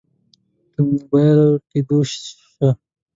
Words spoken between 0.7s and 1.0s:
دمو